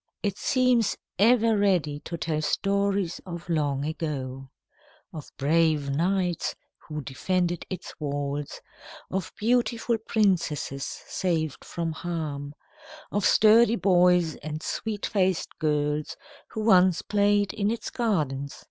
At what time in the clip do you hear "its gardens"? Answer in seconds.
17.69-18.59